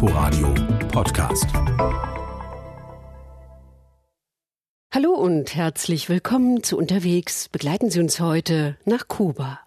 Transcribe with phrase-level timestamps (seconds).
[0.00, 0.54] Inforadio
[0.92, 1.46] Podcast.
[4.94, 7.48] Hallo und herzlich willkommen zu Unterwegs.
[7.48, 9.58] Begleiten Sie uns heute nach Kuba.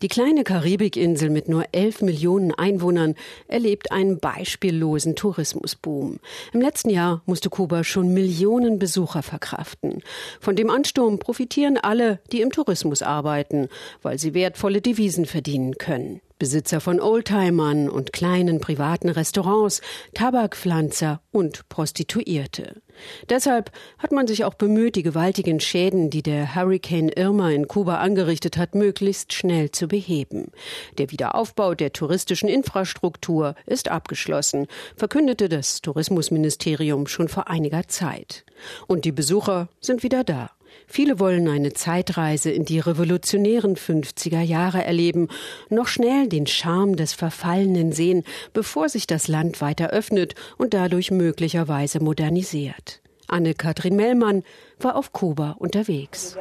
[0.00, 3.14] Die kleine Karibikinsel mit nur 11 Millionen Einwohnern
[3.46, 6.18] erlebt einen beispiellosen Tourismusboom.
[6.54, 10.02] Im letzten Jahr musste Kuba schon Millionen Besucher verkraften.
[10.40, 13.68] Von dem Ansturm profitieren alle, die im Tourismus arbeiten,
[14.00, 16.22] weil sie wertvolle Devisen verdienen können.
[16.42, 19.80] Besitzer von Oldtimern und kleinen privaten Restaurants,
[20.12, 22.82] Tabakpflanzer und Prostituierte.
[23.30, 27.98] Deshalb hat man sich auch bemüht, die gewaltigen Schäden, die der Hurricane Irma in Kuba
[27.98, 30.50] angerichtet hat, möglichst schnell zu beheben.
[30.98, 38.44] Der Wiederaufbau der touristischen Infrastruktur ist abgeschlossen, verkündete das Tourismusministerium schon vor einiger Zeit.
[38.88, 40.50] Und die Besucher sind wieder da.
[40.86, 45.28] Viele wollen eine Zeitreise in die revolutionären 50er Jahre erleben,
[45.70, 51.10] noch schnell den Charme des Verfallenen sehen, bevor sich das Land weiter öffnet und dadurch
[51.10, 53.00] möglicherweise modernisiert.
[53.28, 54.42] Anne-Kathrin Mellmann
[54.78, 56.36] war auf Kuba unterwegs.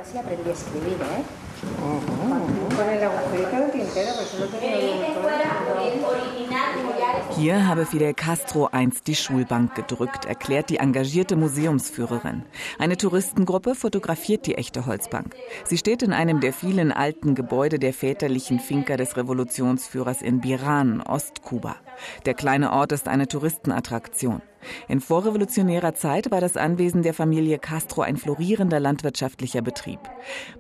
[7.42, 12.44] Hier habe Fidel Castro einst die Schulbank gedrückt, erklärt die engagierte Museumsführerin.
[12.78, 15.36] Eine Touristengruppe fotografiert die echte Holzbank.
[15.66, 21.02] Sie steht in einem der vielen alten Gebäude der väterlichen Finca des Revolutionsführers in Biran,
[21.02, 21.78] Ostkuba.
[22.26, 24.42] Der kleine Ort ist eine Touristenattraktion.
[24.88, 30.00] In vorrevolutionärer Zeit war das Anwesen der Familie Castro ein florierender landwirtschaftlicher Betrieb.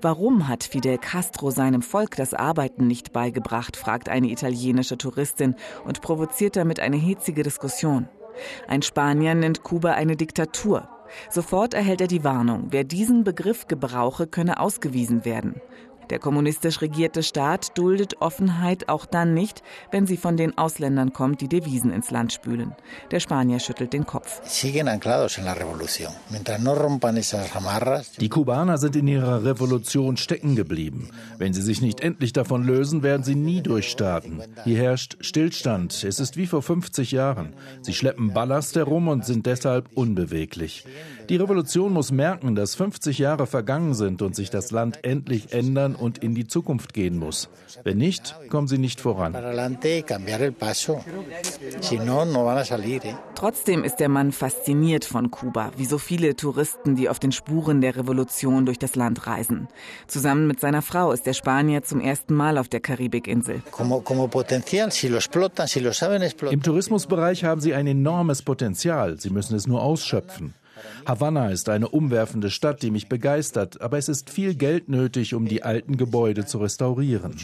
[0.01, 6.01] Warum hat Fidel Castro seinem Volk das Arbeiten nicht beigebracht, fragt eine italienische Touristin und
[6.01, 8.07] provoziert damit eine hitzige Diskussion.
[8.67, 10.87] Ein Spanier nennt Kuba eine Diktatur.
[11.29, 15.61] Sofort erhält er die Warnung, wer diesen Begriff gebrauche, könne ausgewiesen werden.
[16.11, 21.39] Der kommunistisch regierte Staat duldet Offenheit auch dann nicht, wenn sie von den Ausländern kommt,
[21.39, 22.75] die Devisen ins Land spülen.
[23.11, 24.41] Der Spanier schüttelt den Kopf.
[28.19, 31.09] Die Kubaner sind in ihrer Revolution stecken geblieben.
[31.37, 34.43] Wenn sie sich nicht endlich davon lösen, werden sie nie durchstarten.
[34.65, 36.03] Hier herrscht Stillstand.
[36.03, 37.55] Es ist wie vor 50 Jahren.
[37.81, 40.83] Sie schleppen Ballast herum und sind deshalb unbeweglich.
[41.29, 45.95] Die Revolution muss merken, dass 50 Jahre vergangen sind und sich das Land endlich ändern
[46.01, 47.49] und in die Zukunft gehen muss.
[47.83, 49.33] Wenn nicht, kommen sie nicht voran.
[53.35, 57.81] Trotzdem ist der Mann fasziniert von Kuba, wie so viele Touristen, die auf den Spuren
[57.81, 59.67] der Revolution durch das Land reisen.
[60.07, 63.61] Zusammen mit seiner Frau ist der Spanier zum ersten Mal auf der Karibikinsel.
[66.49, 69.19] Im Tourismusbereich haben sie ein enormes Potenzial.
[69.19, 70.53] Sie müssen es nur ausschöpfen.
[71.05, 75.47] Havanna ist eine umwerfende Stadt, die mich begeistert, aber es ist viel Geld nötig, um
[75.47, 77.35] die alten Gebäude zu restaurieren.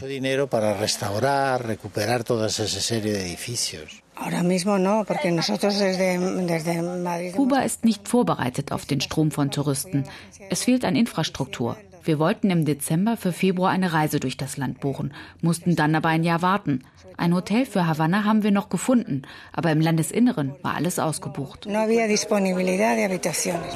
[7.36, 10.06] Kuba ist nicht vorbereitet auf den Strom von Touristen.
[10.50, 11.78] Es fehlt an Infrastruktur.
[12.08, 16.08] Wir wollten im Dezember für Februar eine Reise durch das Land buchen, mussten dann aber
[16.08, 16.86] ein Jahr warten.
[17.18, 21.66] Ein Hotel für Havanna haben wir noch gefunden, aber im Landesinneren war alles ausgebucht.
[21.66, 23.74] No había disponibilidad de habitaciones.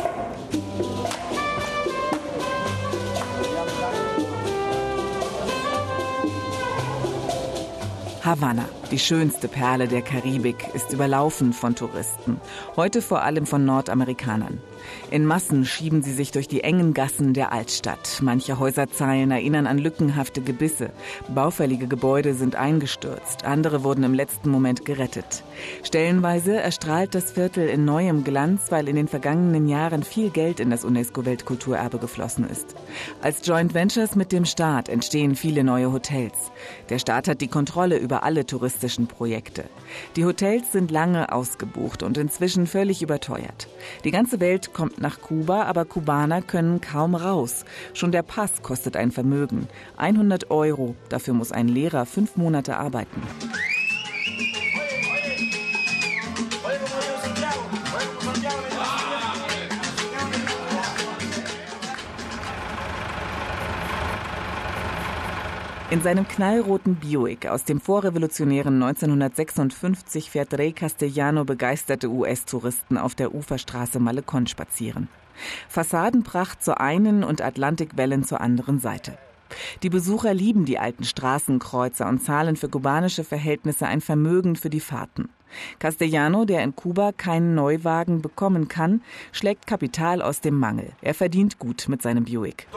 [8.24, 12.42] Havanna, die schönste Perle der Karibik, ist überlaufen von Touristen,
[12.76, 14.60] heute vor allem von Nordamerikanern.
[15.10, 18.20] In Massen schieben sie sich durch die engen Gassen der Altstadt.
[18.22, 20.92] Manche Häuserzeilen erinnern an lückenhafte Gebisse.
[21.34, 25.44] Baufällige Gebäude sind eingestürzt, andere wurden im letzten Moment gerettet.
[25.84, 30.70] Stellenweise erstrahlt das Viertel in neuem Glanz, weil in den vergangenen Jahren viel Geld in
[30.70, 32.76] das UNESCO-Weltkulturerbe geflossen ist.
[33.22, 36.52] Als Joint Ventures mit dem Staat entstehen viele neue Hotels.
[36.90, 38.46] Der Staat hat die Kontrolle über alle
[38.82, 39.66] touristischen Projekte.
[40.16, 43.68] Die Hotels sind lange ausgebucht und inzwischen völlig überteuert.
[44.04, 47.66] Die ganze Welt kommt nach Kuba, aber Kubaner können kaum raus.
[47.94, 49.68] Schon der Pass kostet ein Vermögen.
[49.98, 50.96] 100 Euro.
[51.10, 53.22] Dafür muss ein Lehrer fünf Monate arbeiten.
[65.92, 73.36] In seinem knallroten Buick aus dem vorrevolutionären 1956 fährt Rey Castellano begeisterte US-Touristen auf der
[73.36, 75.10] Uferstraße Malecon spazieren.
[75.68, 79.18] Fassadenpracht zur einen und Atlantikwellen zur anderen Seite.
[79.84, 84.80] Die Besucher lieben die alten Straßenkreuzer und zahlen für kubanische Verhältnisse ein Vermögen für die
[84.80, 85.30] Fahrten.
[85.80, 89.02] Castellano, der in Kuba keinen Neuwagen bekommen kann,
[89.32, 90.94] schlägt Kapital aus dem Mangel.
[91.02, 92.68] Er verdient gut mit seinem Buick.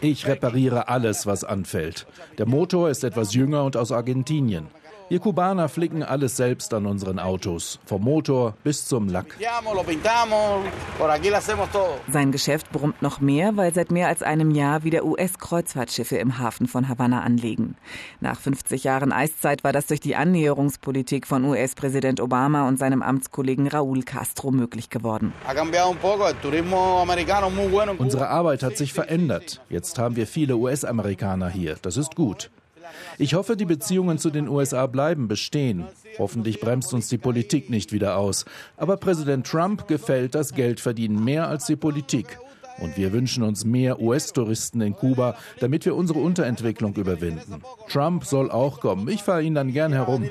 [0.00, 2.06] Ich repariere alles, was anfällt.
[2.38, 4.68] Der Motor ist etwas jünger und aus Argentinien.
[5.10, 9.26] Wir Kubaner flicken alles selbst an unseren Autos, vom Motor bis zum Lack.
[12.08, 16.68] Sein Geschäft brummt noch mehr, weil seit mehr als einem Jahr wieder US-Kreuzfahrtschiffe im Hafen
[16.68, 17.74] von Havanna anlegen.
[18.20, 23.66] Nach 50 Jahren Eiszeit war das durch die Annäherungspolitik von US-Präsident Obama und seinem Amtskollegen
[23.66, 25.32] Raúl Castro möglich geworden.
[27.98, 29.60] Unsere Arbeit hat sich verändert.
[29.68, 31.74] Jetzt haben wir viele US-Amerikaner hier.
[31.82, 32.48] Das ist gut.
[33.18, 35.84] Ich hoffe, die Beziehungen zu den USA bleiben bestehen.
[36.18, 38.44] Hoffentlich bremst uns die Politik nicht wieder aus.
[38.76, 42.38] Aber Präsident Trump gefällt das Geldverdienen mehr als die Politik.
[42.80, 47.62] Und wir wünschen uns mehr US-Touristen in Kuba, damit wir unsere Unterentwicklung überwinden.
[47.88, 49.08] Trump soll auch kommen.
[49.08, 50.28] Ich fahre ihn dann gern herum.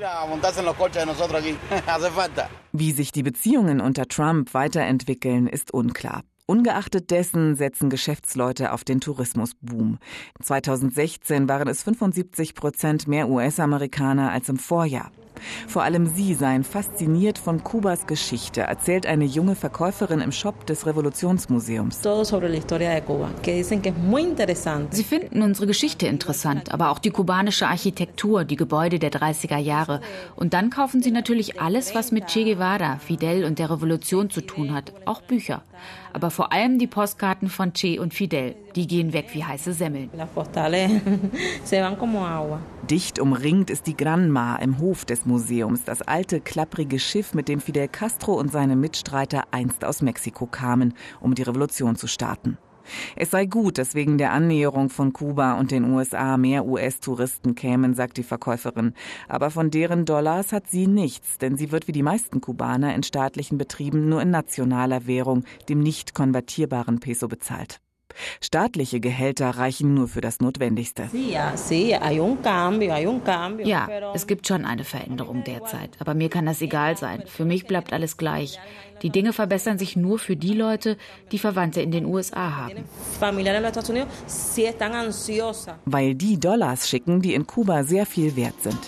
[2.72, 6.22] Wie sich die Beziehungen unter Trump weiterentwickeln, ist unklar.
[6.50, 9.98] Ungeachtet dessen setzen Geschäftsleute auf den Tourismusboom.
[10.42, 15.12] 2016 waren es 75 Prozent mehr US-Amerikaner als im Vorjahr.
[15.66, 20.86] Vor allem sie seien fasziniert von Kubas Geschichte, erzählt eine junge Verkäuferin im Shop des
[20.86, 22.00] Revolutionsmuseums.
[24.90, 30.00] Sie finden unsere Geschichte interessant, aber auch die kubanische Architektur, die Gebäude der 30er Jahre.
[30.36, 34.40] Und dann kaufen sie natürlich alles, was mit Che Guevara, Fidel und der Revolution zu
[34.40, 35.62] tun hat, auch Bücher.
[36.12, 40.10] Aber vor allem die Postkarten von Che und Fidel, die gehen weg wie heiße Semmeln.
[42.90, 47.60] Dicht umringt ist die Granma im Hof des Museums, das alte, klapprige Schiff, mit dem
[47.60, 52.58] Fidel Castro und seine Mitstreiter einst aus Mexiko kamen, um die Revolution zu starten.
[53.14, 57.94] Es sei gut, dass wegen der Annäherung von Kuba und den USA mehr US-Touristen kämen,
[57.94, 58.94] sagt die Verkäuferin.
[59.28, 63.02] Aber von deren Dollars hat sie nichts, denn sie wird wie die meisten Kubaner in
[63.02, 67.80] staatlichen Betrieben nur in nationaler Währung, dem nicht konvertierbaren Peso bezahlt.
[68.40, 71.08] Staatliche Gehälter reichen nur für das Notwendigste.
[73.66, 77.22] Ja, es gibt schon eine Veränderung derzeit, aber mir kann das egal sein.
[77.26, 78.58] Für mich bleibt alles gleich.
[79.02, 80.96] Die Dinge verbessern sich nur für die Leute,
[81.32, 82.84] die Verwandte in den USA haben.
[85.86, 88.78] Weil die Dollars schicken, die in Kuba sehr viel wert sind.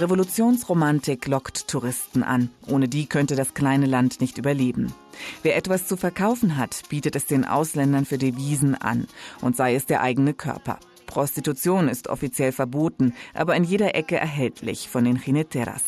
[0.00, 2.50] Revolutionsromantik lockt Touristen an.
[2.68, 4.94] Ohne die könnte das kleine Land nicht überleben.
[5.42, 9.08] Wer etwas zu verkaufen hat, bietet es den Ausländern für Devisen an,
[9.40, 10.78] und sei es der eigene Körper.
[11.06, 15.82] Prostitution ist offiziell verboten, aber in jeder Ecke erhältlich von den Jineteras.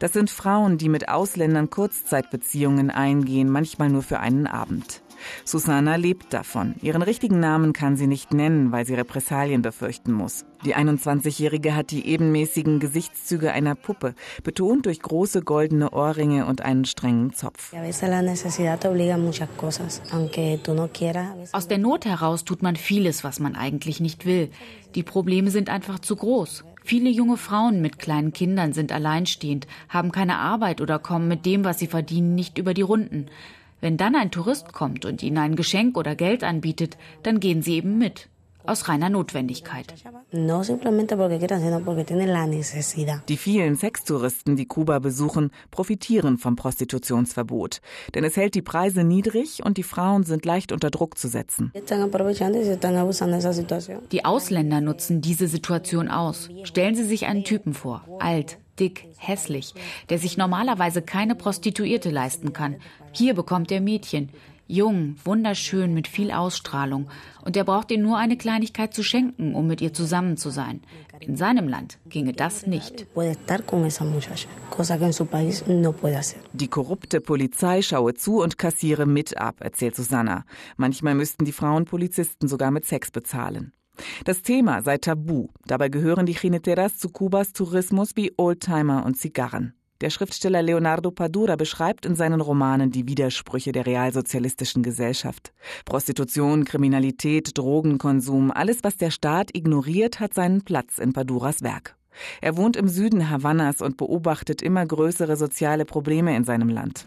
[0.00, 5.02] Das sind Frauen, die mit Ausländern Kurzzeitbeziehungen eingehen, manchmal nur für einen Abend.
[5.44, 6.74] Susanna lebt davon.
[6.82, 10.44] Ihren richtigen Namen kann sie nicht nennen, weil sie Repressalien befürchten muss.
[10.64, 14.14] Die 21-Jährige hat die ebenmäßigen Gesichtszüge einer Puppe,
[14.44, 17.72] betont durch große goldene Ohrringe und einen strengen Zopf.
[21.52, 24.50] Aus der Not heraus tut man vieles, was man eigentlich nicht will.
[24.94, 26.64] Die Probleme sind einfach zu groß.
[26.84, 31.64] Viele junge Frauen mit kleinen Kindern sind alleinstehend, haben keine Arbeit oder kommen mit dem,
[31.64, 33.26] was sie verdienen, nicht über die Runden.
[33.82, 37.74] Wenn dann ein Tourist kommt und ihnen ein Geschenk oder Geld anbietet, dann gehen sie
[37.74, 38.28] eben mit.
[38.64, 39.94] Aus reiner Notwendigkeit.
[43.28, 47.80] Die vielen Sextouristen, die Kuba besuchen, profitieren vom Prostitutionsverbot.
[48.14, 51.72] Denn es hält die Preise niedrig und die Frauen sind leicht unter Druck zu setzen.
[54.12, 56.48] Die Ausländer nutzen diese Situation aus.
[56.64, 58.04] Stellen Sie sich einen Typen vor.
[58.20, 59.74] Alt, dick, hässlich,
[60.08, 62.76] der sich normalerweise keine Prostituierte leisten kann.
[63.12, 64.30] Hier bekommt er Mädchen.
[64.66, 67.08] Jung, wunderschön, mit viel Ausstrahlung.
[67.44, 70.80] Und er braucht ihr nur eine Kleinigkeit zu schenken, um mit ihr zusammen zu sein.
[71.20, 73.06] In seinem Land ginge das nicht.
[76.52, 80.44] Die korrupte Polizei schaue zu und kassiere mit ab, erzählt Susanna.
[80.76, 83.72] Manchmal müssten die Frauen Polizisten sogar mit Sex bezahlen.
[84.24, 85.48] Das Thema sei tabu.
[85.66, 89.74] Dabei gehören die Jineteras zu Kubas Tourismus wie Oldtimer und Zigarren.
[90.02, 95.52] Der Schriftsteller Leonardo Padura beschreibt in seinen Romanen die Widersprüche der realsozialistischen Gesellschaft.
[95.84, 101.94] Prostitution, Kriminalität, Drogenkonsum, alles, was der Staat ignoriert, hat seinen Platz in Paduras Werk.
[102.40, 107.06] Er wohnt im Süden Havannas und beobachtet immer größere soziale Probleme in seinem Land.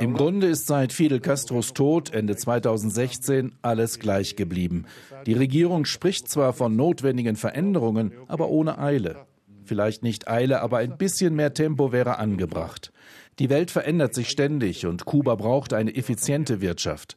[0.00, 4.86] Im Grunde ist seit Fidel Castros Tod Ende 2016 alles gleich geblieben.
[5.26, 9.26] Die Regierung spricht zwar von notwendigen Veränderungen, aber ohne Eile.
[9.72, 12.92] Vielleicht nicht Eile, aber ein bisschen mehr Tempo wäre angebracht.
[13.38, 17.16] Die Welt verändert sich ständig und Kuba braucht eine effiziente Wirtschaft.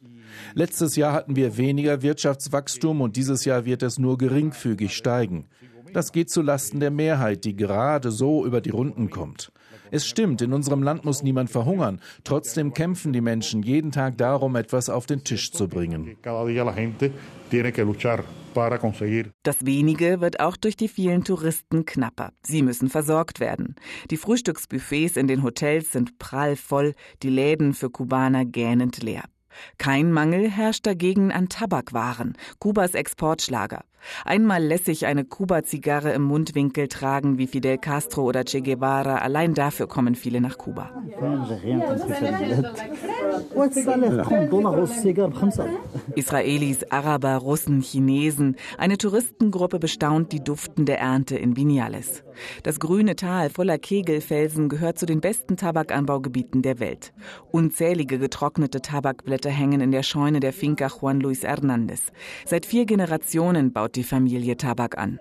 [0.54, 5.48] Letztes Jahr hatten wir weniger Wirtschaftswachstum und dieses Jahr wird es nur geringfügig steigen.
[5.92, 9.52] Das geht zu Lasten der Mehrheit, die gerade so über die Runden kommt.
[9.90, 12.00] Es stimmt, in unserem Land muss niemand verhungern.
[12.24, 16.16] Trotzdem kämpfen die Menschen jeden Tag darum, etwas auf den Tisch zu bringen.
[19.42, 22.30] Das wenige wird auch durch die vielen Touristen knapper.
[22.42, 23.76] Sie müssen versorgt werden.
[24.10, 29.24] Die Frühstücksbuffets in den Hotels sind prall voll, die Läden für Kubaner gähnend leer.
[29.78, 33.84] Kein Mangel herrscht dagegen an Tabakwaren, Kubas Exportschlager.
[34.24, 39.86] Einmal lässig eine Kuba-Zigarre im Mundwinkel tragen wie Fidel Castro oder Che Guevara, allein dafür
[39.86, 40.90] kommen viele nach Kuba.
[46.14, 52.22] Israelis, Araber, Russen, Chinesen, eine Touristengruppe bestaunt die duftende Ernte in Vinales.
[52.62, 57.12] Das grüne Tal voller Kegelfelsen gehört zu den besten Tabakanbaugebieten der Welt.
[57.50, 62.12] Unzählige getrocknete Tabakblätter hängen in der Scheune der Finca Juan Luis Hernández.
[62.44, 65.18] Seit vier Generationen baut die Familie Tabak an.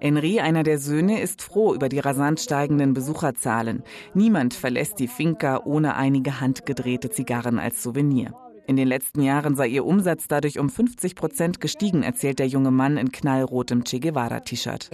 [0.00, 3.82] Henri, einer der Söhne, ist froh über die rasant steigenden Besucherzahlen.
[4.14, 8.34] Niemand verlässt die Finca ohne einige handgedrehte Zigarren als Souvenir.
[8.66, 12.72] In den letzten Jahren sei ihr Umsatz dadurch um 50 Prozent gestiegen, erzählt der junge
[12.72, 14.88] Mann in knallrotem Che Guevara-T-Shirt.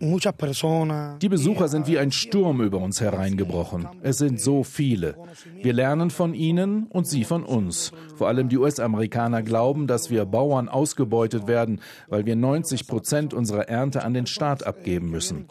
[0.00, 3.88] Die Besucher sind wie ein Sturm über uns hereingebrochen.
[4.02, 5.16] Es sind so viele.
[5.60, 7.90] Wir lernen von ihnen und sie von uns.
[8.14, 13.68] Vor allem die US-Amerikaner glauben, dass wir Bauern ausgebeutet werden, weil wir 90 Prozent unserer
[13.68, 15.46] Ernte an den Staat abgeben müssen.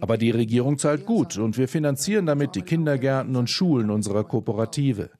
[0.00, 5.10] Aber die Regierung zahlt gut und wir finanzieren damit die Kindergärten und Schulen unserer Kooperative.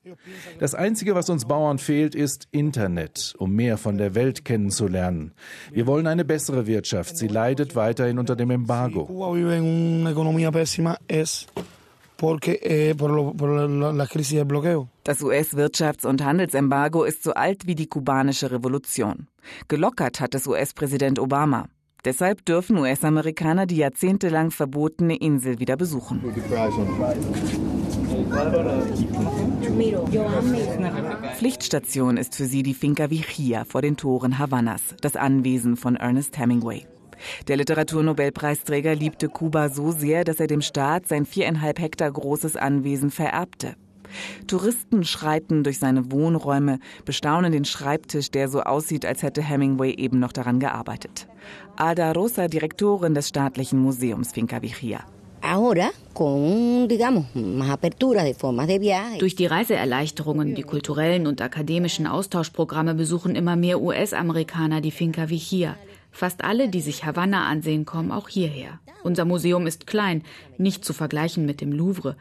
[0.58, 5.32] Das Einzige, was uns Bauern fehlt, ist Internet, um mehr von der Welt kennenzulernen.
[5.72, 7.16] Wir wollen eine bessere Wirtschaft.
[7.16, 9.06] Sie leidet weiterhin unter dem Embargo.
[15.04, 19.26] Das US-Wirtschafts- und Handelsembargo ist so alt wie die kubanische Revolution.
[19.68, 21.66] Gelockert hat es US-Präsident Obama.
[22.06, 26.22] Deshalb dürfen US-Amerikaner die jahrzehntelang verbotene Insel wieder besuchen.
[31.36, 36.38] Pflichtstation ist für sie die Finca Vigia vor den Toren Havannas, das Anwesen von Ernest
[36.38, 36.86] Hemingway.
[37.48, 43.10] Der Literaturnobelpreisträger liebte Kuba so sehr, dass er dem Staat sein viereinhalb Hektar großes Anwesen
[43.10, 43.76] vererbte.
[44.46, 50.18] Touristen schreiten durch seine Wohnräume, bestaunen den Schreibtisch, der so aussieht, als hätte Hemingway eben
[50.20, 51.26] noch daran gearbeitet.
[51.76, 55.00] Ada Rosa, Direktorin des staatlichen Museums Finca Vigia.
[59.18, 65.76] Durch die Reiseerleichterungen, die kulturellen und akademischen Austauschprogramme besuchen immer mehr US-Amerikaner die Finca Vigia.
[66.14, 68.78] Fast alle, die sich Havanna ansehen, kommen auch hierher.
[69.02, 70.22] Unser Museum ist klein,
[70.58, 72.16] nicht zu vergleichen mit dem Louvre.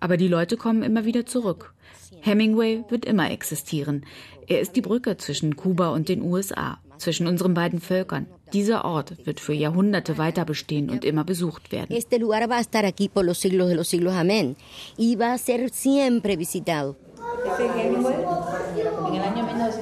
[0.00, 1.74] Aber die Leute kommen immer wieder zurück.
[2.22, 4.06] Hemingway wird immer existieren.
[4.46, 8.26] Er ist die Brücke zwischen Kuba und den USA, zwischen unseren beiden Völkern.
[8.54, 11.94] Dieser Ort wird für Jahrhunderte weiter bestehen und immer besucht werden.
[11.94, 14.14] Este lugar va a estar aquí por los siglos de los siglos.
[14.14, 14.56] Amén.
[14.96, 16.96] Y va a ser siempre visitado.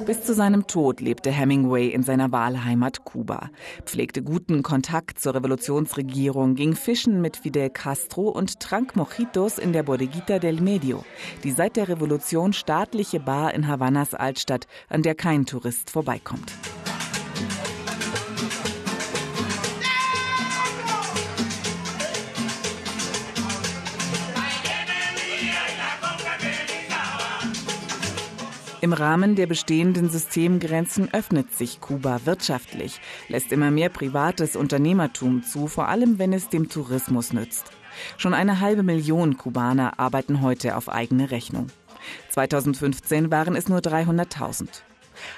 [0.05, 3.49] Bis zu seinem Tod lebte Hemingway in seiner Wahlheimat Kuba,
[3.85, 9.83] pflegte guten Kontakt zur Revolutionsregierung, ging fischen mit Fidel Castro und trank Mojitos in der
[9.83, 11.05] Bodeguita del Medio,
[11.45, 16.51] die seit der Revolution staatliche Bar in Havannas Altstadt, an der kein Tourist vorbeikommt.
[28.83, 32.99] Im Rahmen der bestehenden Systemgrenzen öffnet sich Kuba wirtschaftlich,
[33.29, 37.71] lässt immer mehr privates Unternehmertum zu, vor allem wenn es dem Tourismus nützt.
[38.17, 41.67] Schon eine halbe Million Kubaner arbeiten heute auf eigene Rechnung.
[42.31, 44.67] 2015 waren es nur 300.000.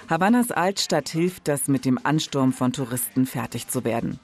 [0.09, 4.19] Havannas Altstadt hilft, das mit dem Ansturm von Touristen fertig zu werden.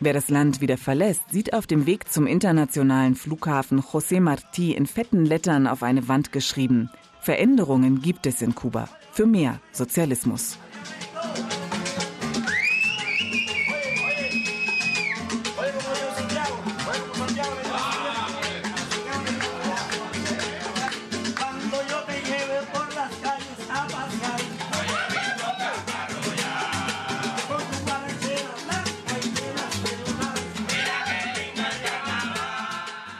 [0.00, 4.86] Wer das Land wieder verlässt, sieht auf dem Weg zum internationalen Flughafen José Martí in
[4.86, 6.90] fetten Lettern auf eine Wand geschrieben:
[7.26, 10.58] Veränderungen gibt es in Kuba für mehr Sozialismus.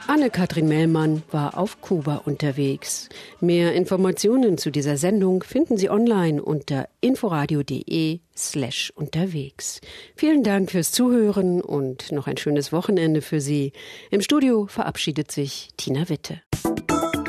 [0.07, 3.07] Anne-Kathrin Mellmann war auf Kuba unterwegs.
[3.39, 9.79] Mehr Informationen zu dieser Sendung finden Sie online unter inforadio.de slash unterwegs.
[10.15, 13.73] Vielen Dank fürs Zuhören und noch ein schönes Wochenende für Sie.
[14.09, 16.41] Im Studio verabschiedet sich Tina Witte.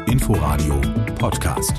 [0.07, 0.81] Inforadio
[1.19, 1.75] Podcast.